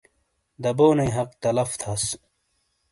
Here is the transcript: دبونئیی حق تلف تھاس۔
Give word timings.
دبونئیی 0.63 1.15
حق 1.17 1.29
تلف 1.41 1.71
تھاس۔ 1.81 2.03